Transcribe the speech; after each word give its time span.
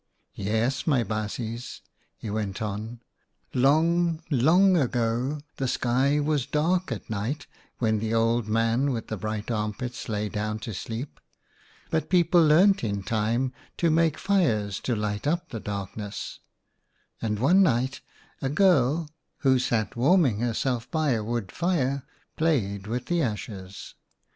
"Yes, 0.33 0.87
my 0.87 1.03
baasjes," 1.03 1.81
he 2.17 2.31
went 2.31 2.59
on, 2.59 3.01
"long, 3.53 4.23
long 4.31 4.75
ago, 4.75 5.41
the 5.57 5.67
sky 5.67 6.19
was 6.19 6.47
dark 6.47 6.91
at 6.91 7.07
night 7.07 7.45
when 7.77 7.99
the 7.99 8.11
Old 8.11 8.47
Man 8.47 8.89
with 8.93 9.09
the 9.09 9.17
bright 9.17 9.51
armpits 9.51 10.09
lay 10.09 10.27
down 10.27 10.57
to 10.61 10.73
sleep, 10.73 11.19
but 11.91 12.09
people 12.09 12.43
learned 12.43 12.83
in 12.83 13.03
time 13.03 13.53
to 13.77 13.91
make 13.91 14.17
fires 14.17 14.79
to 14.79 14.95
light 14.95 15.27
up 15.27 15.49
the 15.49 15.59
darkness; 15.59 16.39
and 17.21 17.37
one 17.37 17.61
night 17.61 18.01
a 18.41 18.49
girl, 18.49 19.07
who 19.41 19.59
sat 19.59 19.95
warming 19.95 20.39
herself 20.39 20.89
by 20.89 21.11
a 21.11 21.23
wood 21.23 21.51
fire, 21.51 22.01
played 22.37 22.87
with 22.87 23.05
the 23.05 23.21
ashes. 23.21 23.93